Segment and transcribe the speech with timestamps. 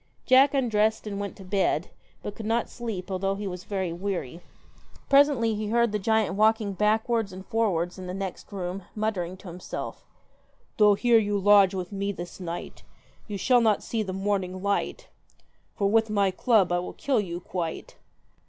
[0.25, 1.91] Jack undressed and went to bed,
[2.23, 4.41] but could not sleep, although he was very weary.
[5.11, 9.47] Presently he heard the giant walking backwards and forwards in the next room, muttering to
[9.47, 10.03] himself
[10.77, 12.81] 'Though here you lodge with me this night,
[13.27, 15.07] You shall not see the morning light,
[15.75, 17.95] For with my club I will kill you quite.'